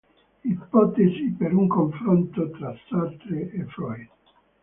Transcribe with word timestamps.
Ipotesi 0.55 1.35
per 1.41 1.53
un 1.53 1.67
confronto 1.67 2.49
tra 2.49 2.75
Sartre 2.89 3.51
e 3.51 3.65
Freud". 3.65 4.09